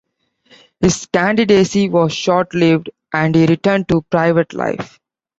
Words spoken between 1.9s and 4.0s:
short-lived and he returned